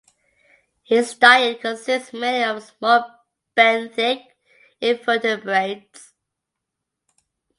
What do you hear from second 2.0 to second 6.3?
mainly of small benthic invertebrates.